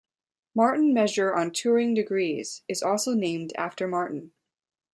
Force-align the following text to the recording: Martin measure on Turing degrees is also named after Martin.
Martin 0.55 0.95
measure 0.95 1.31
on 1.35 1.51
Turing 1.51 1.93
degrees 1.93 2.63
is 2.67 2.81
also 2.81 3.13
named 3.13 3.53
after 3.55 3.87
Martin. 3.87 4.31